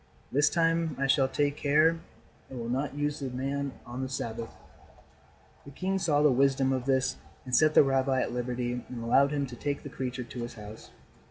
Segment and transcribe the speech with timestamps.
[0.31, 1.99] This time I shall take care
[2.49, 4.49] and will not use the man on the Sabbath."
[5.63, 9.29] The king saw the wisdom of this and set the rabbi at liberty and allowed
[9.31, 10.89] him to take the creature to his house.